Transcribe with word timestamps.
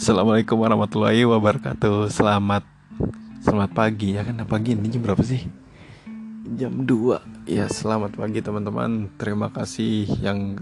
Assalamualaikum 0.00 0.56
warahmatullahi 0.56 1.28
wabarakatuh. 1.28 2.08
Selamat 2.08 2.64
Selamat 3.44 3.68
pagi. 3.76 4.16
Ya 4.16 4.24
kan 4.24 4.40
pagi 4.48 4.72
ini 4.72 4.88
jam 4.88 5.04
berapa 5.04 5.20
sih? 5.20 5.44
Jam 6.56 6.88
2 6.88 7.44
Ya 7.44 7.68
selamat 7.68 8.16
pagi 8.16 8.40
teman-teman. 8.40 9.12
Terima 9.20 9.52
kasih 9.52 10.08
yang 10.24 10.56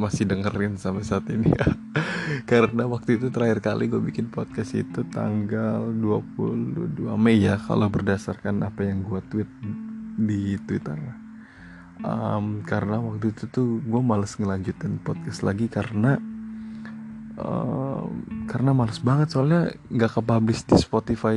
Masih 0.00 0.24
dengerin 0.24 0.80
sampai 0.80 1.04
saat 1.04 1.28
ini. 1.28 1.52
Ya 1.52 1.68
Karena 2.50 2.88
waktu 2.88 3.20
itu 3.20 3.28
terakhir 3.28 3.60
kali 3.60 3.92
gue 3.92 4.00
bikin 4.00 4.32
podcast 4.32 4.72
itu 4.72 5.04
Tanggal 5.12 5.92
22 5.92 7.12
Mei 7.12 7.36
ya 7.36 7.60
Kalau 7.60 7.92
berdasarkan 7.92 8.64
apa 8.64 8.88
yang 8.88 9.04
gue 9.04 9.20
tweet 9.28 9.50
Di 10.16 10.56
Twitter. 10.64 10.96
Um, 12.00 12.64
Karena 12.64 13.04
waktu 13.04 13.36
itu 13.36 13.52
tuh 13.52 13.84
Gue 13.84 14.00
males 14.00 14.32
ngelanjutin 14.32 14.96
podcast 15.04 15.44
lagi 15.44 15.68
Karena 15.68 16.16
karena 18.48 18.70
males 18.72 18.96
banget 19.04 19.36
soalnya 19.36 19.76
nggak 19.92 20.20
kepublish 20.20 20.64
di 20.64 20.76
Spotify. 20.80 21.36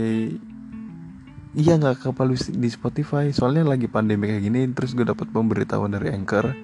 Iya 1.58 1.76
nggak 1.76 2.08
kepublish 2.08 2.56
di 2.56 2.70
Spotify 2.72 3.34
soalnya 3.36 3.68
lagi 3.68 3.92
pandemi 3.92 4.30
kayak 4.32 4.44
gini 4.48 4.62
terus 4.72 4.96
gue 4.96 5.04
dapat 5.04 5.28
pemberitahuan 5.30 5.92
dari 5.92 6.16
Anchor. 6.16 6.56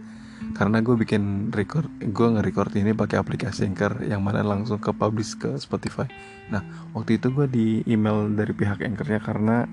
Karena 0.56 0.80
gue 0.80 0.96
bikin 0.96 1.52
record 1.52 1.92
gue 2.00 2.28
nge-record 2.32 2.72
ini 2.80 2.96
pakai 2.96 3.20
aplikasi 3.20 3.68
Anchor 3.68 4.08
yang 4.08 4.24
mana 4.24 4.40
langsung 4.40 4.80
ke 4.80 4.96
publish 4.96 5.36
ke 5.36 5.60
Spotify. 5.60 6.08
Nah 6.48 6.64
waktu 6.96 7.20
itu 7.20 7.28
gue 7.36 7.48
di 7.52 7.68
email 7.92 8.32
dari 8.32 8.56
pihak 8.56 8.80
Anchornya 8.80 9.20
karena 9.20 9.68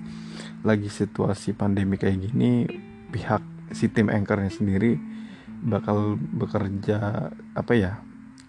lagi 0.63 0.91
situasi 0.91 1.55
pandemi 1.55 1.95
kayak 1.95 2.19
gini 2.19 2.67
pihak 3.15 3.71
si 3.71 3.87
tim 3.87 4.11
Anchornya 4.11 4.51
sendiri 4.51 4.99
bakal 5.63 6.19
bekerja 6.19 7.31
apa 7.55 7.73
ya 7.79 8.03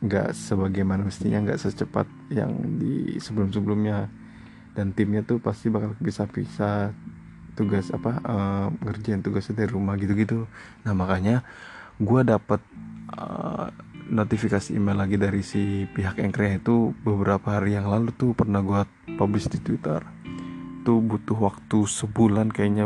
nggak 0.04 0.36
sebagaimana 0.36 1.08
mestinya 1.08 1.40
nggak 1.40 1.60
secepat 1.60 2.04
yang 2.28 2.52
di 2.76 3.16
sebelum-sebelumnya. 3.16 4.08
Dan 4.74 4.90
timnya 4.90 5.22
tuh 5.22 5.38
pasti 5.38 5.70
bakal 5.70 5.94
bisa-bisa 6.02 6.90
tugas 7.54 7.94
apa 7.94 8.18
uh, 8.26 8.66
ngerjain 8.82 9.22
tugasnya 9.22 9.64
dari 9.64 9.70
rumah 9.70 9.94
gitu-gitu. 9.94 10.50
Nah 10.82 10.92
makanya 10.92 11.46
gue 11.96 12.20
dapet 12.26 12.58
uh, 13.14 13.70
notifikasi 14.10 14.74
email 14.74 14.98
lagi 14.98 15.16
dari 15.16 15.40
si 15.40 15.88
pihak 15.88 16.20
Anchor 16.20 16.44
itu 16.50 16.76
beberapa 17.06 17.56
hari 17.56 17.78
yang 17.78 17.88
lalu 17.88 18.12
tuh 18.12 18.36
pernah 18.36 18.60
gue 18.60 18.82
publish 19.16 19.48
di 19.48 19.62
Twitter. 19.62 20.02
Tuh 20.84 21.00
butuh 21.00 21.38
waktu 21.38 21.78
sebulan 21.88 22.52
kayaknya 22.52 22.84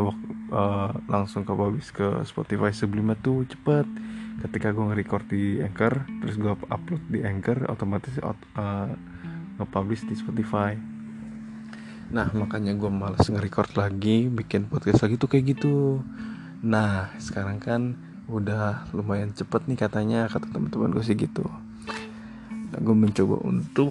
uh, 0.51 0.91
langsung 1.09 1.45
ke 1.45 1.53
publish 1.53 1.89
ke 1.93 2.25
Spotify 2.25 2.73
sebelumnya 2.73 3.17
tuh 3.19 3.45
cepet. 3.49 3.85
Ketika 4.39 4.71
gue 4.71 4.85
nge-record 4.93 5.25
di 5.27 5.59
Anchor 5.59 6.07
terus 6.23 6.35
gue 6.39 6.53
upload 6.55 7.03
di 7.11 7.19
Anchor 7.27 7.67
otomatis 7.67 8.15
uh, 8.23 8.87
nge-publish 9.59 10.07
di 10.07 10.15
Spotify. 10.15 10.75
Nah 12.09 12.27
makanya 12.33 12.73
gue 12.73 12.87
males 12.87 13.27
nge-record 13.27 13.75
lagi 13.75 14.31
bikin 14.31 14.71
podcast 14.71 15.03
lagi 15.03 15.19
tuh 15.19 15.27
kayak 15.27 15.57
gitu. 15.57 15.99
Nah 16.63 17.11
sekarang 17.19 17.59
kan 17.59 17.81
udah 18.29 18.85
lumayan 18.93 19.33
cepet 19.33 19.65
nih 19.65 19.77
katanya 19.77 20.29
kata 20.29 20.47
teman-teman 20.53 20.93
gue 20.93 21.03
sih 21.03 21.17
gitu. 21.17 21.43
Nah, 22.69 22.77
gue 22.77 22.95
mencoba 22.95 23.41
untuk 23.41 23.89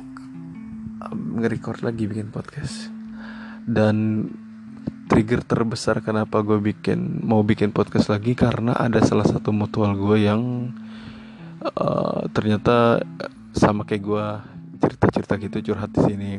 um, 1.02 1.42
nge-record 1.42 1.82
lagi 1.82 2.06
bikin 2.06 2.30
podcast. 2.30 2.94
Dan 3.66 4.26
trigger 5.08 5.40
terbesar 5.40 6.04
kenapa 6.04 6.44
gue 6.44 6.60
bikin 6.60 7.24
mau 7.24 7.40
bikin 7.40 7.72
podcast 7.72 8.12
lagi 8.12 8.36
karena 8.36 8.76
ada 8.76 9.00
salah 9.00 9.24
satu 9.24 9.50
mutual 9.50 9.96
gue 9.96 10.28
yang 10.28 10.70
uh, 11.64 12.28
ternyata 12.30 13.00
sama 13.56 13.88
kayak 13.88 14.02
gue 14.04 14.26
cerita-cerita 14.78 15.34
gitu 15.42 15.72
curhat 15.72 15.90
di 15.90 16.00
sini. 16.04 16.32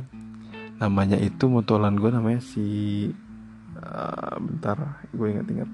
Namanya 0.80 1.20
itu 1.20 1.52
mutualan 1.52 1.98
gue 2.00 2.08
namanya 2.14 2.40
si 2.40 3.10
uh, 3.76 4.36
bentar 4.40 5.04
gue 5.12 5.28
ingat-ingat. 5.28 5.70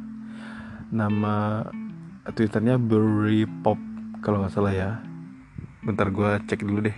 Nama 0.89 1.67
twitternya 2.34 2.81
Berry 2.81 3.45
Pop 3.61 3.78
kalau 4.25 4.41
nggak 4.41 4.53
salah 4.55 4.73
ya. 4.73 4.91
Bentar 5.85 6.09
gue 6.09 6.29
cek 6.50 6.66
dulu 6.66 6.89
deh. 6.89 6.97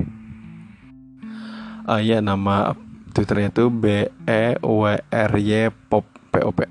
Uh, 1.87 1.99
ya 2.03 2.23
nama 2.23 2.75
twitternya 3.17 3.49
itu 3.49 3.73
B 3.73 4.05
E 4.29 4.43
W 4.61 4.83
R 5.01 5.31
Y 5.41 5.73
Pop 5.89 6.05
P 6.29 6.35
O 6.45 6.53
P. 6.53 6.69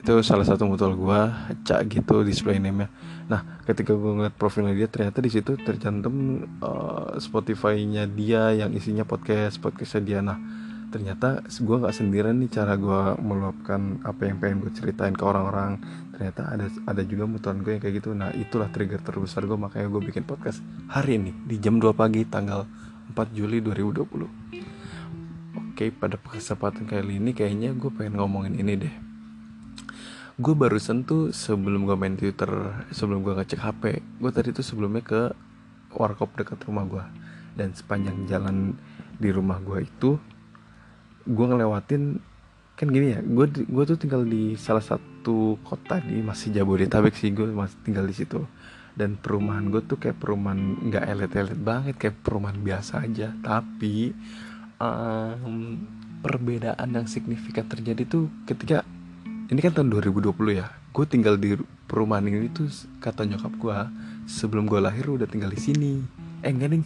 Itu 0.00 0.24
salah 0.24 0.48
satu 0.48 0.64
mutual 0.64 0.96
gue 0.96 1.20
cak 1.68 1.84
gitu 1.92 2.24
display 2.24 2.56
name 2.56 2.88
nya 2.88 2.90
nah 3.28 3.60
ketika 3.68 3.92
gue 3.92 4.08
ngeliat 4.16 4.32
profilnya 4.40 4.72
dia 4.72 4.88
ternyata 4.88 5.20
di 5.20 5.28
situ 5.28 5.60
tercantum 5.60 6.48
uh, 6.64 7.12
Spotify-nya 7.20 8.08
dia 8.08 8.56
yang 8.56 8.72
isinya 8.72 9.04
podcast 9.04 9.60
podcastnya 9.60 10.00
dia. 10.00 10.20
Nah 10.24 10.40
ternyata 10.88 11.44
gue 11.44 11.76
nggak 11.76 11.92
sendirian 11.92 12.40
nih 12.40 12.48
cara 12.48 12.80
gue 12.80 13.20
meluapkan 13.20 14.00
apa 14.08 14.24
yang 14.24 14.40
pengen 14.40 14.64
gue 14.64 14.72
ceritain 14.72 15.12
ke 15.12 15.20
orang-orang. 15.20 15.76
Ternyata 16.16 16.56
ada 16.56 16.66
ada 16.88 17.02
juga 17.04 17.28
mutuan 17.28 17.60
gue 17.60 17.76
yang 17.76 17.82
kayak 17.84 18.00
gitu. 18.00 18.16
Nah 18.16 18.32
itulah 18.32 18.72
trigger 18.72 19.04
terbesar 19.04 19.44
gue 19.44 19.60
makanya 19.60 19.92
gue 19.92 20.00
bikin 20.00 20.24
podcast 20.24 20.64
hari 20.88 21.20
ini 21.20 21.36
di 21.44 21.60
jam 21.60 21.76
2 21.76 21.92
pagi 21.92 22.24
tanggal 22.24 22.64
4 23.12 23.36
Juli 23.36 23.60
2020 23.60 24.57
Oke, 25.78 25.94
pada 25.94 26.18
kesempatan 26.18 26.90
kali 26.90 27.22
ini 27.22 27.30
kayaknya 27.30 27.70
gue 27.70 27.86
pengen 27.94 28.18
ngomongin 28.18 28.58
ini 28.58 28.74
deh. 28.82 28.94
Gue 30.34 30.50
barusan 30.50 31.06
tuh 31.06 31.30
sebelum 31.30 31.86
gue 31.86 31.94
main 31.94 32.18
Twitter, 32.18 32.50
sebelum 32.90 33.22
gue 33.22 33.38
ngecek 33.38 33.62
HP, 33.62 34.02
gue 34.18 34.30
tadi 34.34 34.50
tuh 34.50 34.66
sebelumnya 34.66 35.06
ke 35.06 35.30
warkop 35.94 36.34
dekat 36.34 36.58
rumah 36.66 36.82
gue. 36.82 37.04
Dan 37.54 37.78
sepanjang 37.78 38.26
jalan 38.26 38.74
di 39.22 39.30
rumah 39.30 39.62
gue 39.62 39.86
itu, 39.86 40.18
gue 41.30 41.46
ngelewatin 41.46 42.18
kan 42.74 42.86
gini 42.90 43.14
ya, 43.14 43.22
gue 43.22 43.46
gue 43.46 43.84
tuh 43.86 44.02
tinggal 44.02 44.26
di 44.26 44.58
salah 44.58 44.82
satu 44.82 45.62
kota 45.62 46.02
di 46.02 46.18
masih 46.26 46.58
Jabodetabek 46.58 47.14
sih, 47.14 47.30
gue 47.30 47.54
masih 47.54 47.78
tinggal 47.86 48.02
di 48.02 48.18
situ. 48.18 48.42
Dan 48.98 49.14
perumahan 49.14 49.70
gue 49.70 49.86
tuh 49.86 49.94
kayak 49.94 50.18
perumahan 50.18 50.58
nggak 50.90 51.06
elit-elit 51.06 51.60
banget, 51.62 51.94
kayak 51.94 52.18
perumahan 52.18 52.58
biasa 52.58 53.06
aja. 53.06 53.30
Tapi 53.46 54.10
um, 54.78 55.78
perbedaan 56.22 56.88
yang 56.90 57.06
signifikan 57.06 57.66
terjadi 57.66 58.02
tuh 58.06 58.26
ketika 58.46 58.82
ini 59.48 59.60
kan 59.62 59.72
tahun 59.74 59.90
2020 59.94 60.34
ya 60.58 60.66
gue 60.98 61.04
tinggal 61.06 61.38
di 61.38 61.54
perumahan 61.86 62.26
ini 62.26 62.50
tuh 62.50 62.66
kata 62.98 63.22
nyokap 63.22 63.54
gue 63.54 63.78
sebelum 64.26 64.66
gue 64.66 64.82
lahir 64.82 65.06
udah 65.08 65.30
tinggal 65.30 65.52
di 65.52 65.60
sini. 65.60 65.92
Eh 66.42 66.50
enggak 66.50 66.74
nih 66.74 66.82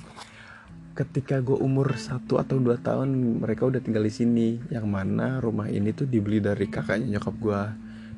ketika 0.92 1.40
gue 1.40 1.56
umur 1.56 1.96
satu 1.96 2.36
atau 2.36 2.60
dua 2.60 2.76
tahun 2.76 3.40
mereka 3.40 3.64
udah 3.64 3.80
tinggal 3.80 4.04
di 4.04 4.12
sini. 4.12 4.60
Yang 4.68 4.86
mana 4.86 5.40
rumah 5.40 5.72
ini 5.72 5.96
tuh 5.96 6.04
dibeli 6.04 6.44
dari 6.44 6.68
kakaknya 6.68 7.18
nyokap 7.18 7.34
gue 7.40 7.60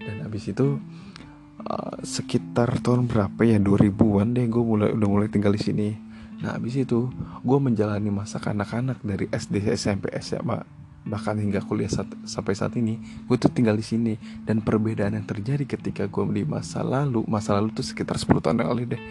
dan 0.04 0.16
abis 0.26 0.50
itu 0.50 0.82
uh, 1.64 1.96
sekitar 2.02 2.82
tahun 2.82 3.06
berapa 3.08 3.40
ya 3.46 3.62
2000-an 3.62 4.34
deh 4.34 4.46
gue 4.50 4.64
mulai 4.66 4.90
udah 4.92 5.08
mulai 5.08 5.28
tinggal 5.30 5.54
di 5.54 5.62
sini 5.62 5.88
Nah 6.42 6.56
habis 6.58 6.74
itu 6.74 7.10
gue 7.44 7.58
menjalani 7.60 8.10
masa 8.10 8.42
kanak-kanak 8.42 8.98
dari 9.04 9.30
SD, 9.30 9.62
SMP, 9.74 10.10
SMA 10.18 10.62
bahkan 11.04 11.36
hingga 11.36 11.60
kuliah 11.60 11.92
saat, 11.92 12.08
sampai 12.24 12.56
saat 12.56 12.72
ini 12.80 12.96
gue 13.28 13.36
tuh 13.36 13.52
tinggal 13.52 13.76
di 13.76 13.84
sini. 13.84 14.14
Dan 14.42 14.64
perbedaan 14.64 15.14
yang 15.14 15.28
terjadi 15.28 15.68
ketika 15.68 16.08
gue 16.08 16.24
di 16.32 16.44
masa 16.48 16.80
lalu 16.80 17.22
masa 17.28 17.54
lalu 17.54 17.70
tuh 17.76 17.84
sekitar 17.84 18.16
10 18.16 18.40
tahun 18.40 18.64
yang 18.64 18.70
lalu 18.72 18.96
deh. 18.96 19.02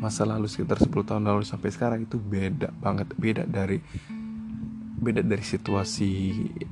Masa 0.00 0.26
lalu 0.26 0.50
sekitar 0.50 0.80
10 0.80 0.90
tahun 0.90 1.22
lalu 1.22 1.44
sampai 1.46 1.70
sekarang 1.70 2.00
itu 2.02 2.18
beda 2.18 2.74
banget 2.82 3.12
beda 3.14 3.44
dari 3.46 3.78
beda 4.94 5.20
dari 5.20 5.44
situasi 5.44 6.10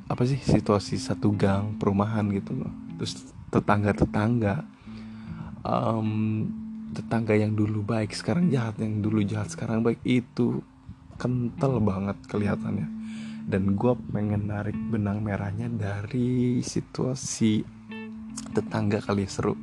apa 0.08 0.24
sih 0.24 0.40
situasi 0.40 0.96
satu 0.96 1.30
gang 1.36 1.76
perumahan 1.76 2.26
gitu 2.32 2.56
loh. 2.56 2.72
Terus 2.96 3.28
tetangga 3.52 3.92
tetangga 3.92 4.64
um, 5.62 6.48
tetangga 6.92 7.32
yang 7.32 7.56
dulu 7.56 7.80
baik 7.80 8.12
sekarang 8.12 8.52
jahat 8.52 8.76
yang 8.78 9.00
dulu 9.00 9.24
jahat 9.24 9.48
sekarang 9.48 9.80
baik 9.80 10.00
itu 10.04 10.60
kental 11.16 11.78
banget 11.78 12.18
kelihatannya. 12.28 12.88
Dan 13.42 13.74
gue 13.74 13.94
pengen 14.14 14.46
narik 14.46 14.76
benang 14.90 15.18
merahnya 15.18 15.66
dari 15.66 16.62
situasi 16.62 17.66
tetangga 18.54 19.02
kali 19.02 19.26
ya, 19.26 19.30
seru. 19.30 19.54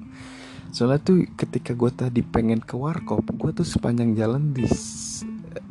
Soalnya 0.70 1.02
tuh 1.02 1.26
ketika 1.34 1.74
gue 1.74 1.90
tadi 1.90 2.22
pengen 2.22 2.62
ke 2.62 2.78
warkop 2.78 3.26
gue 3.26 3.52
tuh 3.56 3.66
sepanjang 3.66 4.14
jalan 4.14 4.54
di 4.54 4.70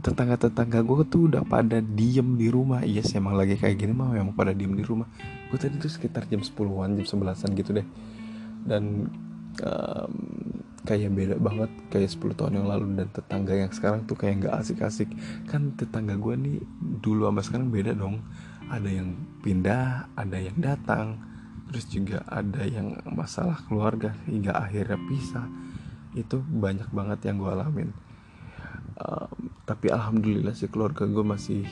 tetangga-tetangga 0.02 0.82
gue 0.82 1.06
tuh 1.06 1.30
udah 1.30 1.42
pada 1.46 1.78
diem 1.78 2.34
di 2.34 2.50
rumah. 2.50 2.82
Iya 2.82 3.06
sih 3.06 3.20
emang 3.20 3.38
lagi 3.38 3.54
kayak 3.54 3.78
gini 3.78 3.94
mah 3.94 4.16
emang 4.16 4.34
pada 4.34 4.50
diem 4.50 4.74
di 4.74 4.82
rumah. 4.82 5.06
Gue 5.52 5.58
tadi 5.60 5.78
tuh 5.78 5.92
sekitar 5.92 6.26
jam 6.26 6.42
10-an 6.42 6.98
jam 6.98 7.06
11-an 7.06 7.50
gitu 7.54 7.70
deh. 7.76 7.86
Dan 8.66 9.06
um, 9.62 10.12
kayak 10.88 11.12
beda 11.12 11.36
banget 11.36 11.68
kayak 11.92 12.08
10 12.16 12.32
tahun 12.32 12.52
yang 12.64 12.68
lalu 12.72 12.96
dan 12.96 13.12
tetangga 13.12 13.52
yang 13.52 13.68
sekarang 13.68 14.08
tuh 14.08 14.16
kayak 14.16 14.40
nggak 14.40 14.56
asik-asik. 14.56 15.12
Kan 15.44 15.76
tetangga 15.76 16.16
gue 16.16 16.34
nih 16.40 16.56
dulu 17.04 17.28
sama 17.28 17.44
sekarang 17.44 17.68
beda 17.68 17.92
dong. 17.92 18.24
Ada 18.72 18.88
yang 18.88 19.12
pindah 19.44 20.16
ada 20.16 20.38
yang 20.40 20.56
datang 20.56 21.20
terus 21.68 21.84
juga 21.92 22.24
ada 22.24 22.64
yang 22.64 22.96
masalah 23.04 23.60
keluarga 23.68 24.16
hingga 24.24 24.56
akhirnya 24.56 24.96
pisah. 25.04 25.44
Itu 26.16 26.40
banyak 26.40 26.88
banget 26.88 27.28
yang 27.28 27.36
gue 27.44 27.52
alamin. 27.52 27.90
Um, 28.96 29.52
tapi 29.68 29.92
alhamdulillah 29.92 30.56
sih 30.56 30.72
keluarga 30.72 31.04
gue 31.04 31.22
masih 31.22 31.68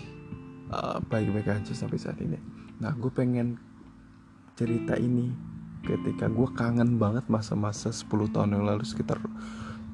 uh, 0.69 1.01
baik-baik 1.09 1.49
aja 1.49 1.73
sampai 1.73 1.97
saat 1.97 2.21
ini. 2.21 2.37
Nah 2.85 2.93
gue 2.93 3.09
pengen 3.09 3.57
cerita 4.53 5.01
ini 5.01 5.56
ketika 5.87 6.27
gue 6.27 6.49
kangen 6.59 6.99
banget 6.99 7.25
masa-masa 7.31 7.95
10 7.95 8.35
tahun 8.35 8.59
yang 8.59 8.67
lalu 8.67 8.83
sekitar 8.83 9.23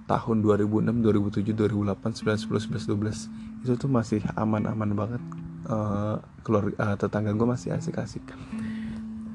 tahun 0.08 0.42
2006, 0.42 1.04
2007, 1.04 1.52
2008, 1.52 2.24
9, 2.24 2.48
10, 2.48 2.82
11, 2.82 2.88
12 2.88 3.62
itu 3.62 3.72
tuh 3.78 3.90
masih 3.90 4.20
aman-aman 4.34 4.90
banget. 4.96 5.22
Uh, 5.62 6.18
keluarga 6.42 6.74
uh, 6.82 6.96
tetangga 6.98 7.30
gue 7.30 7.46
masih 7.46 7.70
asik-asik. 7.70 8.24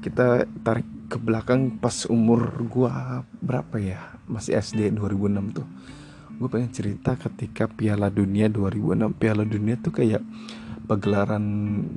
Kita 0.04 0.44
tarik 0.60 0.84
ke 1.08 1.16
belakang 1.16 1.80
pas 1.80 2.04
umur 2.10 2.52
gue 2.68 2.92
berapa 3.40 3.76
ya? 3.80 4.18
Masih 4.28 4.60
SD 4.60 4.92
2006 4.92 5.56
tuh. 5.56 5.66
Gue 6.38 6.48
pengen 6.52 6.70
cerita 6.70 7.16
ketika 7.16 7.66
Piala 7.66 8.12
Dunia 8.12 8.46
2006 8.46 9.16
Piala 9.18 9.42
Dunia 9.42 9.74
tuh 9.80 9.90
kayak 9.90 10.22
pagelaran 10.86 11.44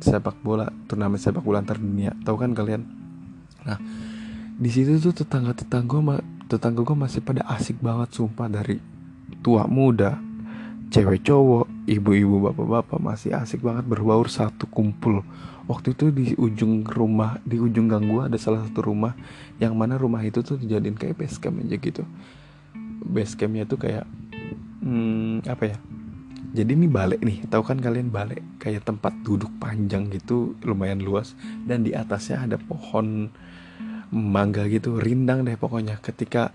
sepak 0.01 0.39
bola 0.41 0.67
turnamen 0.87 1.19
sepak 1.19 1.43
bola 1.43 1.59
antar 1.59 1.77
dunia. 1.77 2.15
Tahu 2.23 2.35
kan 2.39 2.51
kalian? 2.55 2.87
Nah 3.67 3.77
di 4.61 4.69
situ 4.69 5.01
tuh 5.01 5.25
tetangga 5.25 5.57
tetangga 5.57 6.21
tetangga 6.45 6.85
gue 6.85 6.97
masih 6.97 7.25
pada 7.25 7.41
asik 7.49 7.81
banget 7.81 8.13
sumpah 8.13 8.45
dari 8.45 8.77
tua 9.41 9.65
muda 9.65 10.21
cewek 10.91 11.23
cowok 11.23 11.87
ibu-ibu 11.87 12.51
bapak-bapak 12.51 12.99
masih 12.99 13.31
asik 13.31 13.63
banget 13.63 13.87
berbaur 13.87 14.27
satu 14.27 14.67
kumpul. 14.67 15.23
Waktu 15.71 15.95
itu 15.95 16.11
di 16.11 16.25
ujung 16.35 16.83
rumah 16.83 17.39
di 17.47 17.55
ujung 17.55 17.87
gang 17.87 18.11
gua 18.11 18.27
ada 18.27 18.35
salah 18.35 18.67
satu 18.67 18.91
rumah 18.91 19.15
yang 19.55 19.71
mana 19.71 19.95
rumah 19.95 20.19
itu 20.19 20.43
tuh 20.43 20.59
dijadiin 20.59 20.99
kayak 20.99 21.15
base 21.15 21.39
camp 21.39 21.63
aja 21.63 21.79
gitu. 21.79 22.03
Base 23.07 23.39
campnya 23.39 23.63
tuh 23.63 23.79
kayak 23.79 24.03
hmm, 24.83 25.47
apa 25.47 25.63
ya? 25.71 25.77
Jadi 26.51 26.75
ini 26.75 26.91
balik 26.91 27.23
nih 27.23 27.47
tahu 27.47 27.63
kan 27.63 27.79
kalian 27.79 28.11
balik 28.11 28.43
kayak 28.59 28.83
tempat 28.83 29.15
duduk 29.23 29.47
panjang 29.63 30.11
gitu 30.11 30.59
lumayan 30.67 30.99
luas 30.99 31.31
dan 31.63 31.87
di 31.87 31.95
atasnya 31.95 32.43
ada 32.43 32.59
pohon 32.59 33.31
mangga 34.11 34.67
gitu 34.67 34.99
rindang 34.99 35.47
deh 35.47 35.55
pokoknya. 35.55 35.97
Ketika 36.03 36.51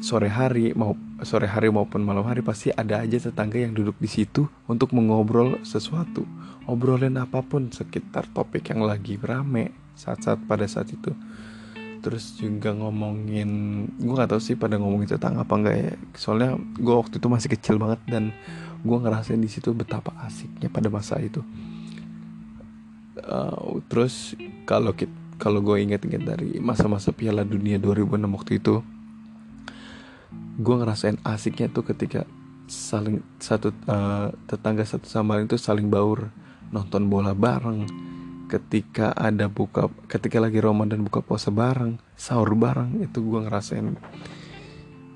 sore 0.00 0.32
hari 0.32 0.72
mau 0.72 0.96
sore 1.20 1.44
hari 1.44 1.68
maupun 1.68 2.00
malam 2.00 2.24
hari 2.24 2.40
pasti 2.40 2.72
ada 2.72 3.04
aja 3.04 3.18
tetangga 3.20 3.60
yang 3.60 3.76
duduk 3.76 3.96
di 4.00 4.08
situ 4.08 4.48
untuk 4.68 4.94
mengobrol 4.96 5.60
sesuatu. 5.64 6.24
Obrolin 6.68 7.16
apa 7.16 7.40
pun 7.40 7.72
sekitar 7.72 8.28
topik 8.32 8.68
yang 8.68 8.84
lagi 8.84 9.16
rame 9.16 9.72
saat-saat 9.96 10.44
pada 10.44 10.68
saat 10.68 10.92
itu. 10.92 11.12
Terus 11.98 12.38
juga 12.38 12.70
ngomongin 12.76 13.50
gue 13.98 14.14
nggak 14.14 14.30
tahu 14.36 14.40
sih 14.40 14.54
pada 14.54 14.78
ngomongin 14.78 15.18
tentang 15.18 15.40
apa 15.40 15.52
enggak 15.56 15.76
ya. 15.76 15.92
Soalnya 16.14 16.54
gue 16.56 16.94
waktu 16.94 17.18
itu 17.18 17.26
masih 17.26 17.48
kecil 17.56 17.76
banget 17.80 18.00
dan 18.06 18.30
gue 18.84 18.98
ngerasain 19.00 19.40
di 19.40 19.50
situ 19.50 19.74
betapa 19.74 20.14
asiknya 20.22 20.70
pada 20.70 20.86
masa 20.92 21.18
itu. 21.18 21.42
Uh, 23.18 23.82
terus 23.90 24.38
kalau 24.62 24.94
kalau 25.38 25.62
gue 25.62 25.78
inget-inget 25.78 26.22
dari 26.26 26.58
masa-masa 26.58 27.14
Piala 27.14 27.46
Dunia 27.46 27.78
2006 27.78 28.36
waktu 28.36 28.52
itu 28.58 28.82
gue 30.58 30.74
ngerasain 30.74 31.22
asiknya 31.22 31.70
tuh 31.70 31.86
ketika 31.86 32.26
saling 32.68 33.24
satu 33.40 33.72
uh, 33.88 34.34
tetangga 34.50 34.84
satu 34.84 35.08
sama 35.08 35.40
lain 35.40 35.48
tuh 35.48 35.56
saling 35.56 35.88
baur 35.88 36.28
nonton 36.74 37.08
bola 37.08 37.32
bareng. 37.32 37.88
Ketika 38.48 39.12
ada 39.12 39.44
buka 39.52 39.92
ketika 40.08 40.40
lagi 40.40 40.56
Ramadan 40.64 41.04
buka 41.04 41.20
puasa 41.20 41.52
bareng 41.52 42.00
sahur 42.16 42.56
bareng 42.56 43.04
itu 43.04 43.20
gue 43.20 43.44
ngerasain 43.44 43.92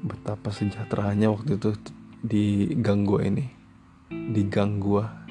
betapa 0.05 0.53
sejahteranya 0.53 1.33
waktu 1.33 1.57
itu 1.57 1.73
di 2.21 2.77
gang 2.77 3.09
gue 3.09 3.21
ini 3.25 3.47
di 4.13 4.45
gang 4.53 4.77
gue 4.77 5.22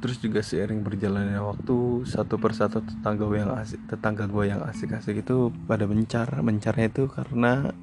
terus 0.00 0.16
juga 0.16 0.40
seiring 0.40 0.80
berjalannya 0.80 1.40
waktu 1.44 2.08
satu 2.08 2.40
persatu 2.40 2.80
tetangga 2.80 3.28
gue 3.28 3.38
yang 3.44 3.52
asik 3.52 3.80
tetangga 3.84 4.24
gue 4.24 4.44
yang 4.48 4.64
asik-asik 4.64 5.20
itu 5.20 5.52
pada 5.68 5.84
mencar 5.84 6.40
mencarnya 6.40 6.88
itu 6.88 7.04
karena 7.12 7.76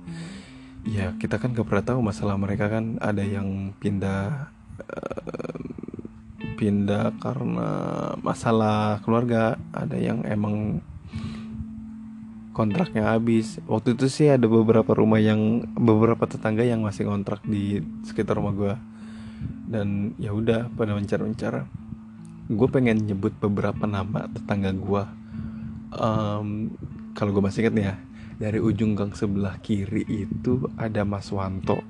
ya 0.88 1.12
kita 1.19 1.36
kan 1.38 1.52
gak 1.52 1.68
pernah 1.68 1.86
tahu 1.86 2.00
masalah 2.00 2.36
mereka 2.40 2.72
kan. 2.72 2.96
Ada 3.04 3.22
yang 3.22 3.75
pindah 3.78 4.48
uh, 4.81 5.60
pindah 6.58 7.14
karena 7.22 7.69
masalah 8.24 9.04
keluarga 9.04 9.60
ada 9.75 10.00
yang 10.00 10.24
emang 10.25 10.81
kontraknya 12.56 13.13
habis. 13.13 13.62
Waktu 13.70 13.94
itu 13.94 14.08
sih 14.10 14.28
ada 14.31 14.50
beberapa 14.50 14.96
rumah 14.96 15.22
yang 15.22 15.70
beberapa 15.78 16.25
tetangga 16.25 16.66
yang 16.66 16.81
masih 16.81 17.06
kontrak 17.06 17.46
di 17.46 17.84
sekitar 18.08 18.40
rumah 18.40 18.56
gue 18.56 18.74
dan 19.68 20.18
ya 20.18 20.34
udah 20.34 20.72
pada 20.74 20.96
mencar-mencar 20.98 21.68
gue 22.48 22.68
pengen 22.72 23.04
nyebut 23.04 23.36
beberapa 23.44 23.84
nama 23.84 24.32
tetangga 24.32 24.72
gue 24.72 25.04
um, 26.00 26.72
kalau 27.12 27.36
gue 27.36 27.44
masih 27.44 27.68
inget 27.68 27.74
nih 27.76 27.86
ya 27.92 27.96
dari 28.38 28.60
ujung 28.62 28.94
gang 28.94 29.12
sebelah 29.18 29.58
kiri 29.60 30.06
itu 30.06 30.70
ada 30.78 31.02
Mas 31.02 31.34
Wanto. 31.34 31.82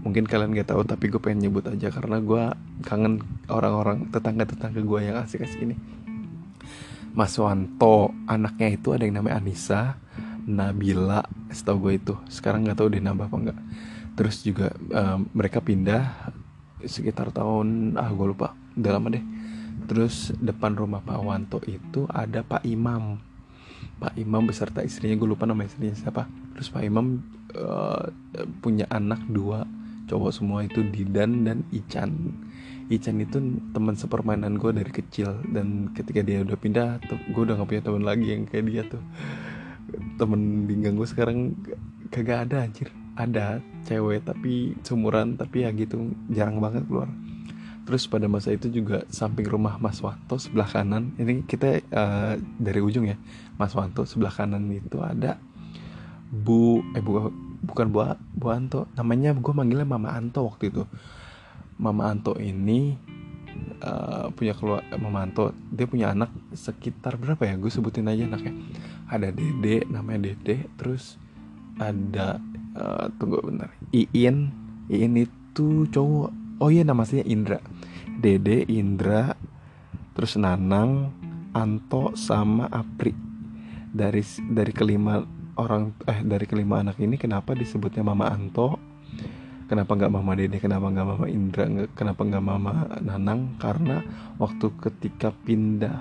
Mungkin 0.00 0.24
kalian 0.24 0.56
gak 0.56 0.72
tahu 0.72 0.84
tapi 0.84 1.12
gue 1.12 1.20
pengen 1.20 1.48
nyebut 1.48 1.68
aja 1.68 1.92
karena 1.92 2.20
gue 2.24 2.44
kangen 2.84 3.20
orang-orang 3.52 4.08
tetangga-tetangga 4.08 4.80
gue 4.80 5.00
yang 5.04 5.20
asik-asik 5.20 5.60
ini. 5.60 5.76
Mas 7.12 7.36
Wanto 7.36 8.16
anaknya 8.24 8.80
itu 8.80 8.96
ada 8.96 9.04
yang 9.04 9.20
namanya 9.20 9.44
Anissa 9.44 10.00
Nabila 10.48 11.20
setahu 11.52 11.88
gue 11.88 11.92
itu. 12.00 12.14
Sekarang 12.32 12.64
nggak 12.64 12.80
tahu 12.80 12.88
dia 12.88 13.04
nambah 13.04 13.28
apa 13.28 13.36
enggak 13.36 13.60
terus 14.14 14.46
juga 14.46 14.70
um, 14.94 15.26
mereka 15.34 15.58
pindah 15.58 16.30
sekitar 16.80 17.28
tahun 17.28 18.00
ah 18.00 18.08
gue 18.08 18.26
lupa. 18.32 18.56
Udah 18.72 18.90
lama 18.96 19.12
deh 19.12 19.33
Terus 19.84 20.32
depan 20.40 20.72
rumah 20.72 21.04
Pak 21.04 21.20
Wanto 21.20 21.58
itu 21.68 22.08
ada 22.08 22.40
Pak 22.40 22.64
Imam. 22.64 23.20
Pak 24.00 24.16
Imam 24.16 24.42
beserta 24.48 24.80
istrinya 24.80 25.16
gue 25.20 25.28
lupa 25.28 25.44
nama 25.44 25.64
istrinya 25.64 25.92
siapa. 25.92 26.24
Terus 26.56 26.72
Pak 26.72 26.82
Imam 26.84 27.20
uh, 27.52 28.08
punya 28.64 28.88
anak 28.88 29.20
dua 29.28 29.68
cowok 30.08 30.32
semua 30.32 30.64
itu 30.64 30.80
Didan 30.88 31.44
dan 31.44 31.64
Ican. 31.72 32.32
Ican 32.92 33.16
itu 33.20 33.40
teman 33.72 33.96
sepermainan 33.96 34.60
gue 34.60 34.72
dari 34.72 34.92
kecil 34.92 35.40
dan 35.52 35.92
ketika 35.96 36.20
dia 36.20 36.44
udah 36.44 36.58
pindah, 36.60 37.00
gue 37.32 37.42
udah 37.48 37.56
gak 37.56 37.68
punya 37.68 37.82
teman 37.84 38.04
lagi 38.04 38.26
yang 38.36 38.44
kayak 38.44 38.64
dia 38.68 38.82
tuh. 38.84 39.00
Temen 40.20 40.68
di 40.68 40.74
gue 40.80 41.08
sekarang 41.08 41.56
kagak 42.12 42.48
ada 42.48 42.68
anjir. 42.68 42.88
Ada 43.14 43.62
cewek 43.86 44.26
tapi 44.26 44.74
sumuran 44.82 45.38
tapi 45.38 45.62
ya 45.62 45.70
gitu 45.70 46.12
jarang 46.34 46.58
banget 46.58 46.82
keluar 46.88 47.06
Terus 47.84 48.08
pada 48.08 48.24
masa 48.32 48.48
itu 48.48 48.72
juga 48.72 49.04
samping 49.12 49.44
rumah 49.44 49.76
Mas 49.76 50.00
Wanto 50.00 50.40
sebelah 50.40 50.64
kanan, 50.64 51.12
ini 51.20 51.44
kita 51.44 51.84
uh, 51.92 52.32
dari 52.56 52.80
ujung 52.80 53.04
ya, 53.04 53.20
Mas 53.60 53.76
Wanto 53.76 54.08
sebelah 54.08 54.32
kanan 54.32 54.72
itu 54.72 55.04
ada 55.04 55.36
Bu, 56.32 56.80
eh 56.96 57.04
bu, 57.04 57.28
bukan 57.60 57.92
Bu, 57.92 58.08
Bu 58.32 58.46
Anto, 58.48 58.88
namanya 58.96 59.36
gue 59.36 59.52
manggilnya 59.52 59.84
Mama 59.84 60.16
Anto 60.16 60.48
waktu 60.48 60.72
itu. 60.72 60.88
Mama 61.76 62.08
Anto 62.08 62.40
ini 62.40 62.96
uh, 63.84 64.32
punya 64.32 64.56
keluar 64.56 64.80
Mama 64.96 65.28
Anto, 65.28 65.52
dia 65.68 65.84
punya 65.84 66.16
anak 66.16 66.32
sekitar 66.56 67.20
berapa 67.20 67.44
ya? 67.44 67.54
Gue 67.60 67.68
sebutin 67.68 68.08
aja 68.08 68.24
anaknya. 68.24 68.56
Ada 69.12 69.28
Dede, 69.28 69.84
namanya 69.92 70.32
Dede, 70.32 70.72
terus 70.80 71.20
ada 71.76 72.40
uh, 72.80 73.12
tunggu 73.20 73.44
bentar, 73.44 73.68
Iin, 73.92 74.48
Iin 74.88 75.14
itu 75.20 75.84
cowok 75.92 76.44
oh 76.62 76.70
iya 76.70 76.86
namanya 76.86 77.24
Indra 77.26 77.58
Dede 78.18 78.64
Indra 78.70 79.34
terus 80.14 80.38
Nanang 80.38 81.10
Anto 81.54 82.14
sama 82.14 82.70
Apri. 82.70 83.14
Dari 83.94 84.22
dari 84.50 84.72
kelima 84.74 85.22
orang 85.54 85.94
eh 86.06 86.22
dari 86.26 86.46
kelima 86.50 86.82
anak 86.82 86.98
ini 86.98 87.14
kenapa 87.14 87.54
disebutnya 87.54 88.02
Mama 88.02 88.30
Anto? 88.30 88.78
Kenapa 89.64 89.96
nggak 89.96 90.12
Mama 90.12 90.32
Dede? 90.36 90.58
Kenapa 90.60 90.90
nggak 90.90 91.06
Mama 91.06 91.26
Indra? 91.30 91.64
Kenapa 91.94 92.20
nggak 92.26 92.44
Mama 92.44 92.72
Nanang? 93.00 93.56
Karena 93.56 94.02
waktu 94.36 94.66
ketika 94.82 95.30
pindah 95.32 95.98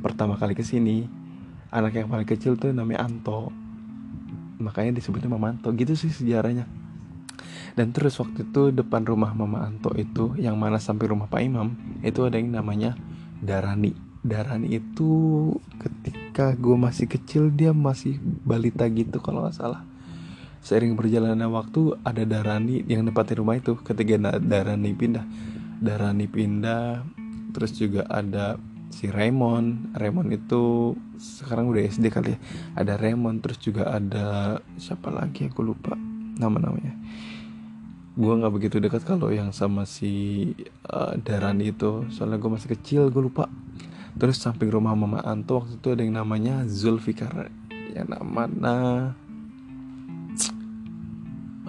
pertama 0.00 0.38
kali 0.38 0.54
ke 0.54 0.62
sini 0.62 1.04
anak 1.74 1.98
yang 1.98 2.08
paling 2.08 2.28
kecil 2.28 2.54
tuh 2.54 2.70
namanya 2.72 3.04
Anto. 3.04 3.50
Makanya 4.62 4.96
disebutnya 4.96 5.28
Mama 5.28 5.52
Anto. 5.52 5.68
Gitu 5.74 5.92
sih 5.98 6.08
sejarahnya 6.08 6.85
dan 7.76 7.92
terus 7.92 8.16
waktu 8.16 8.48
itu 8.48 8.72
depan 8.72 9.04
rumah 9.04 9.36
Mama 9.36 9.68
Anto 9.68 9.92
itu 9.94 10.32
yang 10.40 10.56
mana 10.56 10.80
sampai 10.80 11.12
rumah 11.12 11.28
Pak 11.28 11.40
Imam 11.44 11.76
itu 12.00 12.24
ada 12.24 12.40
yang 12.40 12.52
namanya 12.52 12.96
Darani. 13.40 13.92
Darani 14.26 14.80
itu 14.80 15.12
ketika 15.78 16.56
gue 16.56 16.74
masih 16.74 17.06
kecil 17.06 17.52
dia 17.52 17.70
masih 17.70 18.18
balita 18.42 18.88
gitu 18.88 19.20
kalau 19.20 19.44
nggak 19.46 19.54
salah. 19.54 19.84
Seiring 20.64 20.98
berjalannya 20.98 21.46
waktu 21.46 21.94
ada 22.02 22.26
Darani 22.26 22.82
yang 22.90 23.06
nempatin 23.06 23.38
rumah 23.38 23.54
itu. 23.54 23.78
Ketika 23.78 24.18
Darani 24.42 24.90
pindah. 24.96 25.22
Darani 25.78 26.26
pindah 26.26 27.06
terus 27.54 27.76
juga 27.76 28.02
ada 28.10 28.58
si 28.90 29.12
Raymond. 29.12 29.94
Raymond 29.94 30.32
itu 30.34 30.96
sekarang 31.20 31.70
udah 31.70 31.86
SD 31.86 32.10
kali 32.10 32.34
ya. 32.34 32.38
Ada 32.74 32.98
Raymond 32.98 33.46
terus 33.46 33.62
juga 33.62 33.94
ada 33.94 34.58
siapa 34.74 35.12
lagi 35.12 35.46
aku 35.46 35.62
lupa 35.62 36.15
nama 36.36 36.56
namanya 36.60 36.94
gue 38.16 38.32
nggak 38.32 38.54
begitu 38.56 38.76
dekat 38.80 39.04
kalau 39.04 39.28
yang 39.28 39.52
sama 39.52 39.84
si 39.84 40.52
uh, 40.88 41.12
Darani 41.20 41.68
itu. 41.68 42.08
Soalnya 42.08 42.40
gue 42.40 42.48
masih 42.48 42.72
kecil 42.72 43.12
gue 43.12 43.22
lupa. 43.28 43.44
Terus 44.16 44.40
samping 44.40 44.72
rumah 44.72 44.96
mama 44.96 45.20
Anto 45.20 45.60
waktu 45.60 45.76
itu 45.76 45.88
ada 45.92 46.00
yang 46.00 46.16
namanya 46.16 46.64
Zulfikar. 46.64 47.52
Yang 47.92 48.08
namanya 48.16 48.76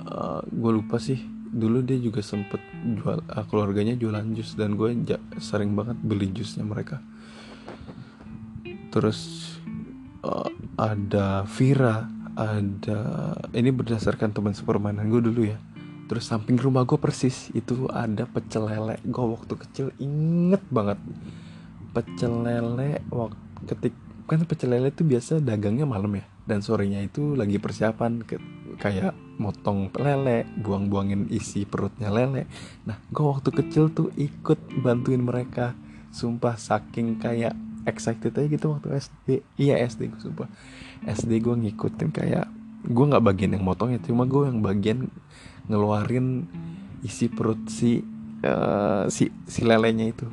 uh, 0.08 0.40
gue 0.48 0.72
lupa 0.72 1.04
sih. 1.04 1.20
Dulu 1.52 1.84
dia 1.84 2.00
juga 2.00 2.24
sempet 2.24 2.64
jual 2.96 3.28
uh, 3.28 3.44
keluarganya 3.52 4.00
jualan 4.00 4.24
jus 4.32 4.56
dan 4.56 4.80
gue 4.80 4.96
sering 5.44 5.76
banget 5.76 6.00
beli 6.00 6.32
jusnya 6.32 6.64
mereka. 6.64 7.04
Terus 8.88 9.52
uh, 10.24 10.48
ada 10.80 11.44
Vira 11.44 12.08
ada 12.38 13.00
ini 13.58 13.74
berdasarkan 13.74 14.30
teman 14.30 14.54
sepermainan 14.54 15.10
gue 15.10 15.22
dulu 15.26 15.42
ya. 15.50 15.58
Terus 16.08 16.30
samping 16.30 16.56
rumah 16.56 16.86
gue 16.86 16.96
persis 17.02 17.50
itu 17.58 17.90
ada 17.90 18.30
pecel 18.30 18.70
lele. 18.70 19.02
Gue 19.02 19.26
waktu 19.26 19.54
kecil 19.58 19.88
inget 19.98 20.62
banget. 20.70 21.02
Pecel 21.92 22.46
lele 22.46 23.02
waktu 23.10 23.62
ketik 23.66 23.96
kan 24.30 24.44
pecel 24.46 24.72
lele 24.72 24.94
itu 24.94 25.02
biasa 25.02 25.42
dagangnya 25.42 25.90
malam 25.90 26.14
ya. 26.14 26.26
Dan 26.48 26.64
sorenya 26.64 27.04
itu 27.04 27.36
lagi 27.36 27.60
persiapan 27.60 28.24
ke, 28.24 28.40
kayak 28.80 29.12
motong 29.36 29.92
lele 30.00 30.48
buang-buangin 30.62 31.28
isi 31.34 31.68
perutnya 31.68 32.14
lele. 32.14 32.48
Nah 32.88 33.02
gue 33.10 33.26
waktu 33.26 33.50
kecil 33.52 33.90
tuh 33.92 34.14
ikut 34.16 34.80
bantuin 34.86 35.20
mereka. 35.20 35.74
Sumpah 36.14 36.56
saking 36.56 37.20
kayak 37.20 37.52
excited 37.88 38.36
aja 38.36 38.48
gitu 38.52 38.76
waktu 38.76 39.00
SD 39.00 39.28
iya 39.56 39.80
SD 39.88 40.12
gue 40.12 40.20
sumpah 40.20 40.52
SD 41.06 41.44
gue 41.44 41.56
ngikutin 41.56 42.10
kayak 42.10 42.48
gue 42.88 43.06
nggak 43.10 43.26
bagian 43.26 43.52
yang 43.58 43.66
motongnya 43.68 44.00
cuma 44.00 44.24
gue 44.24 44.48
yang 44.48 44.64
bagian 44.64 45.12
ngeluarin 45.68 46.48
isi 47.04 47.28
perut 47.28 47.60
si 47.68 48.00
uh, 48.44 49.06
si 49.12 49.30
si 49.46 49.62
lelenya 49.68 50.08
itu. 50.10 50.28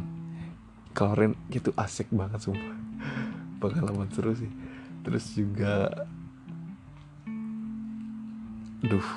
Keluarin 0.95 1.35
gitu 1.51 1.75
asik 1.75 2.09
banget 2.15 2.47
sumpah. 2.47 2.79
Pengalaman 3.61 4.09
seru 4.15 4.33
sih. 4.33 4.51
Terus 5.05 5.25
juga 5.35 5.91
duh 8.85 9.09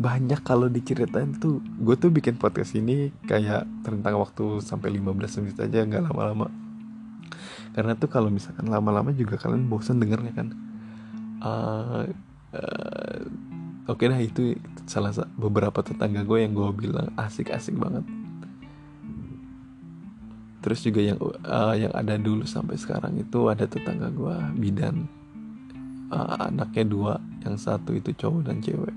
banyak 0.00 0.40
kalau 0.44 0.68
diceritain 0.68 1.36
tuh. 1.40 1.64
Gue 1.80 1.96
tuh 1.96 2.12
bikin 2.12 2.36
podcast 2.36 2.76
ini 2.76 3.08
kayak 3.24 3.64
tentang 3.84 4.20
waktu 4.20 4.60
sampai 4.60 4.92
15 5.00 5.40
menit 5.44 5.58
aja 5.58 5.84
nggak 5.84 6.04
lama-lama 6.12 6.69
karena 7.74 7.94
tuh 7.94 8.10
kalau 8.10 8.28
misalkan 8.28 8.66
lama-lama 8.66 9.14
juga 9.14 9.38
kalian 9.38 9.70
bosan 9.70 10.02
dengernya 10.02 10.32
kan. 10.34 10.48
Uh, 11.40 12.04
uh, 12.52 13.18
oke 13.88 13.96
okay 13.96 14.12
dah 14.12 14.20
itu 14.20 14.58
salah 14.84 15.14
beberapa 15.38 15.80
tetangga 15.80 16.26
gue 16.26 16.38
yang 16.44 16.52
gue 16.52 16.68
bilang 16.74 17.08
asik-asik 17.16 17.78
banget. 17.78 18.04
Terus 20.60 20.80
juga 20.84 21.00
yang 21.00 21.18
uh, 21.22 21.72
yang 21.72 21.92
ada 21.96 22.20
dulu 22.20 22.44
sampai 22.44 22.76
sekarang 22.76 23.16
itu 23.16 23.48
ada 23.48 23.64
tetangga 23.64 24.12
gue 24.12 24.36
bidan. 24.60 25.08
Uh, 26.10 26.50
anaknya 26.50 26.84
dua 26.90 27.14
yang 27.46 27.54
satu 27.54 27.94
itu 27.94 28.10
cowok 28.12 28.50
dan 28.50 28.58
cewek. 28.60 28.96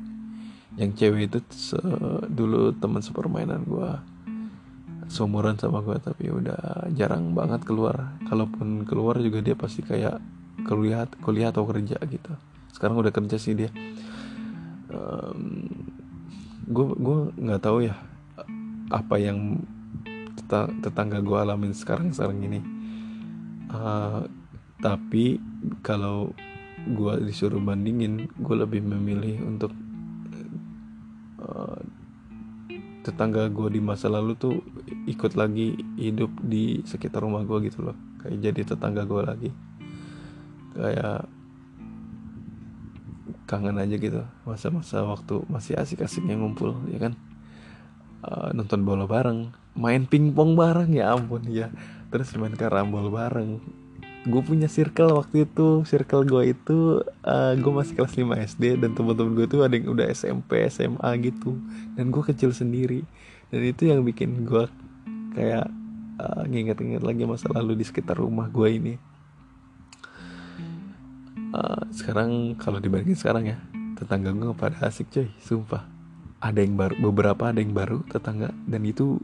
Yang 0.75 0.91
cewek 0.97 1.21
itu 1.29 1.39
dulu 2.33 2.73
teman 2.81 3.05
sepermainan 3.05 3.61
gue 3.69 4.12
seumuran 5.07 5.59
sama 5.59 5.83
gue 5.83 5.97
tapi 5.99 6.29
udah 6.29 6.89
jarang 6.93 7.35
banget 7.35 7.63
keluar. 7.67 8.15
Kalaupun 8.27 8.87
keluar 8.87 9.19
juga 9.19 9.39
dia 9.43 9.55
pasti 9.57 9.83
kayak 9.83 10.19
kuliah 10.67 11.07
kuliah 11.21 11.49
atau 11.51 11.67
kerja 11.67 11.97
gitu. 12.07 12.33
Sekarang 12.71 12.99
udah 12.99 13.11
kerja 13.13 13.37
sih 13.37 13.57
dia. 13.57 13.69
Gue 16.69 16.85
um, 16.85 16.93
gue 16.99 17.17
nggak 17.39 17.61
tahu 17.63 17.87
ya 17.87 17.95
apa 18.93 19.15
yang 19.17 19.63
tetangga 20.83 21.19
gue 21.23 21.37
alamin 21.37 21.73
sekarang 21.73 22.13
sekarang 22.13 22.39
ini. 22.45 22.59
Uh, 23.73 24.27
tapi 24.83 25.39
kalau 25.81 26.35
gue 26.83 27.13
disuruh 27.23 27.63
bandingin 27.63 28.27
gue 28.27 28.55
lebih 28.59 28.83
memilih 28.83 29.39
untuk 29.47 29.71
uh, 31.39 31.79
tetangga 33.03 33.51
gue 33.51 33.67
di 33.67 33.81
masa 33.83 34.07
lalu 34.07 34.33
tuh 34.39 34.55
ikut 35.05 35.35
lagi 35.35 35.75
hidup 35.99 36.31
di 36.39 36.79
sekitar 36.87 37.21
rumah 37.21 37.43
gue 37.43 37.67
gitu 37.67 37.83
loh. 37.83 37.97
Kayak 38.23 38.39
jadi 38.39 38.61
tetangga 38.73 39.03
gue 39.03 39.21
lagi. 39.21 39.49
Kayak 40.73 41.27
kangen 43.45 43.75
aja 43.77 43.95
gitu. 43.99 44.23
Masa-masa 44.47 45.03
waktu 45.03 45.43
masih 45.51 45.75
asik-asiknya 45.75 46.39
ngumpul 46.39 46.79
ya 46.87 46.97
kan? 47.03 47.13
Uh, 48.23 48.55
nonton 48.55 48.87
bola 48.87 49.03
bareng 49.03 49.51
main 49.75 50.07
pingpong 50.07 50.55
bareng 50.55 50.95
ya 50.95 51.11
ampun 51.11 51.43
ya. 51.51 51.67
Terus 52.07 52.31
main 52.39 52.55
karambol 52.55 53.11
bareng 53.11 53.59
gue 54.23 54.39
punya 54.39 54.71
circle 54.71 55.19
waktu 55.19 55.43
itu 55.43 55.83
circle 55.83 56.23
gue 56.23 56.55
itu 56.55 57.03
uh, 57.27 57.53
gue 57.59 57.71
masih 57.75 57.99
kelas 57.99 58.15
5 58.15 58.23
SD 58.55 58.63
dan 58.79 58.95
teman-teman 58.95 59.35
gue 59.35 59.47
tuh 59.51 59.67
ada 59.67 59.75
yang 59.75 59.91
udah 59.91 60.07
SMP 60.15 60.63
SMA 60.71 61.09
gitu. 61.19 61.59
Dan 61.99 62.07
gue 62.07 62.23
kecil 62.23 62.55
sendiri. 62.55 63.03
Dan 63.51 63.61
itu 63.67 63.91
yang 63.91 63.99
bikin 64.07 64.47
gue 64.47 64.63
kayak 65.35 65.67
uh, 66.23 66.43
nginget-nginget 66.47 67.03
lagi 67.03 67.23
masa 67.27 67.51
lalu 67.51 67.83
di 67.83 67.85
sekitar 67.85 68.15
rumah 68.15 68.47
gue 68.47 68.67
ini. 68.71 68.95
Uh, 71.53 71.83
sekarang 71.91 72.55
kalau 72.55 72.79
dibandingin 72.79 73.19
sekarang 73.19 73.43
ya 73.45 73.57
tetangga 73.99 74.31
gue 74.31 74.55
pada 74.55 74.87
asik 74.87 75.11
coy. 75.11 75.27
Sumpah. 75.43 75.83
Ada 76.39 76.63
yang 76.63 76.79
baru 76.79 76.95
beberapa 77.11 77.51
ada 77.51 77.59
yang 77.59 77.75
baru 77.75 78.07
tetangga. 78.07 78.55
Dan 78.63 78.87
itu 78.87 79.19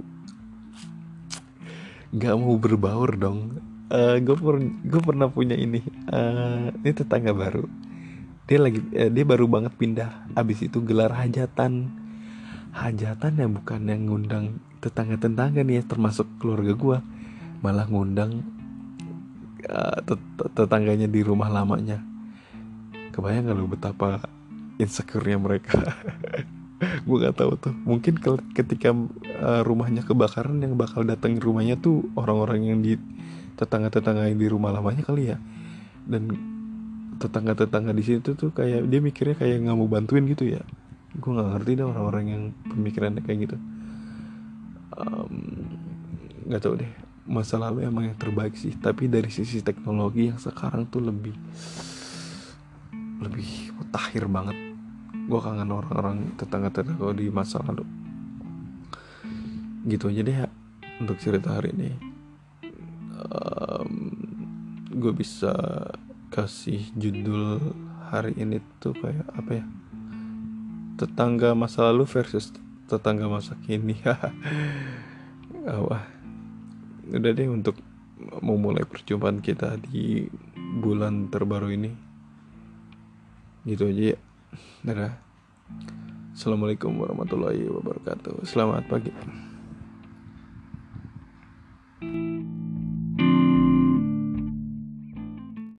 nggak 2.12 2.36
mau 2.36 2.58
berbaur 2.60 3.16
dong 3.16 3.70
uh, 3.90 4.16
gue 4.22 4.36
per 4.38 4.56
gue 4.62 5.02
pernah 5.02 5.28
punya 5.30 5.58
ini. 5.58 5.82
Uh, 6.10 6.74
ini 6.82 6.94
tetangga 6.94 7.34
baru. 7.34 7.66
Dia 8.46 8.60
lagi 8.62 8.82
uh, 8.82 9.10
dia 9.10 9.26
baru 9.26 9.46
banget 9.50 9.74
pindah. 9.76 10.34
Abis 10.38 10.66
itu 10.66 10.82
gelar 10.82 11.14
hajatan. 11.14 11.90
Hajatan 12.70 13.32
ya 13.38 13.48
bukan 13.50 13.82
yang 13.90 14.10
ngundang 14.10 14.62
tetangga 14.80 15.20
tetangga 15.20 15.66
nih 15.66 15.82
ya 15.82 15.84
termasuk 15.84 16.30
keluarga 16.40 16.72
gue 16.72 16.98
malah 17.60 17.84
ngundang 17.92 18.46
uh, 19.68 20.00
tet 20.06 20.22
tetangganya 20.56 21.10
di 21.10 21.22
rumah 21.26 21.52
lamanya. 21.52 22.00
Kebayang 23.12 23.52
gak 23.52 23.58
lu 23.58 23.68
betapa 23.68 24.24
insecure-nya 24.80 25.36
mereka? 25.42 25.76
Gue 27.08 27.18
gak 27.20 27.36
tahu 27.36 27.60
tuh. 27.60 27.76
Mungkin 27.84 28.16
ketika 28.56 28.96
uh, 29.44 29.62
rumahnya 29.68 30.08
kebakaran 30.08 30.64
yang 30.64 30.80
bakal 30.80 31.04
datang 31.04 31.36
rumahnya 31.36 31.76
tuh 31.76 32.08
orang-orang 32.16 32.72
yang 32.72 32.80
di 32.80 32.96
tetangga-tetangga 33.60 34.32
yang 34.32 34.40
di 34.40 34.48
rumah 34.48 34.72
lamanya 34.72 35.04
kali 35.04 35.36
ya. 35.36 35.38
Dan 36.08 36.32
tetangga-tetangga 37.20 37.92
di 37.92 38.04
situ 38.08 38.40
tuh 38.40 38.56
kayak 38.56 38.88
dia 38.88 39.04
mikirnya 39.04 39.36
kayak 39.36 39.68
nggak 39.68 39.76
mau 39.76 39.92
bantuin 39.92 40.24
gitu 40.32 40.48
ya. 40.48 40.64
Gue 41.20 41.36
nggak 41.36 41.60
ngerti 41.60 41.72
deh 41.76 41.86
orang-orang 41.86 42.26
yang 42.32 42.44
pemikirannya 42.72 43.20
kayak 43.20 43.40
gitu. 43.52 43.58
Nggak 46.48 46.62
um, 46.64 46.64
tahu 46.64 46.76
deh. 46.80 46.92
Masa 47.30 47.62
lalu 47.62 47.86
emang 47.86 48.10
yang 48.10 48.18
terbaik 48.18 48.56
sih. 48.56 48.74
Tapi 48.80 49.12
dari 49.12 49.28
sisi 49.28 49.60
teknologi 49.60 50.32
yang 50.32 50.40
sekarang 50.40 50.88
tuh 50.88 51.04
lebih 51.04 51.36
lebih 53.20 53.76
mutakhir 53.76 54.32
banget. 54.32 54.56
Gue 55.28 55.40
kangen 55.44 55.70
orang-orang 55.70 56.40
tetangga-tetangga 56.40 57.12
di 57.12 57.28
masa 57.28 57.60
lalu. 57.68 57.84
Gitu 59.84 60.08
aja 60.08 60.22
deh 60.24 60.38
ya 60.46 60.48
untuk 61.00 61.16
cerita 61.20 61.56
hari 61.56 61.72
ini 61.76 62.09
gue 65.00 65.14
bisa 65.16 65.56
kasih 66.30 66.84
judul 66.94 67.58
hari 68.12 68.36
ini 68.38 68.60
tuh 68.84 68.94
kayak 68.94 69.26
apa 69.34 69.64
ya 69.64 69.66
tetangga 71.00 71.56
masa 71.56 71.88
lalu 71.90 72.04
versus 72.06 72.52
tetangga 72.92 73.32
masa 73.32 73.56
kini 73.64 73.96
wah 75.88 76.04
udah 77.10 77.32
deh 77.32 77.48
untuk 77.50 77.80
memulai 78.44 78.84
perjumpaan 78.84 79.40
kita 79.40 79.80
di 79.80 80.28
bulan 80.54 81.32
terbaru 81.32 81.72
ini 81.74 81.92
gitu 83.64 83.88
aja 83.90 84.14
ya 84.14 84.20
Dadah. 84.80 85.14
Assalamualaikum 86.34 86.96
warahmatullahi 86.96 87.68
wabarakatuh. 87.68 88.48
Selamat 88.48 88.88
pagi. 88.88 89.12